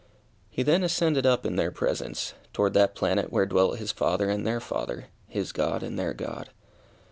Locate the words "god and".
5.51-5.93